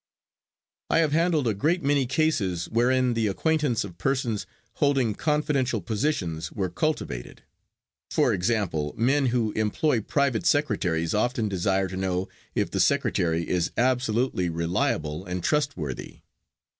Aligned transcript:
I 0.89 0.97
have 0.97 1.11
handled 1.11 1.47
a 1.47 1.53
great 1.53 1.83
many 1.83 2.07
cases 2.07 2.67
wherein 2.69 3.13
the 3.13 3.27
acquaintance 3.27 3.83
of 3.83 3.99
persons 3.99 4.47
holding 4.77 5.13
confidential 5.13 5.79
positions 5.79 6.51
were 6.51 6.71
cultivated. 6.71 7.43
For 8.09 8.33
example, 8.33 8.95
men 8.97 9.27
who 9.27 9.51
employ 9.51 10.01
private 10.01 10.47
secretaries 10.47 11.13
often 11.13 11.47
desire 11.49 11.87
to 11.87 11.97
know 11.97 12.27
if 12.55 12.71
the 12.71 12.79
secretary 12.79 13.47
is 13.47 13.71
absolutely 13.77 14.49
reliable 14.49 15.23
and 15.23 15.43
trustworthy. 15.43 16.21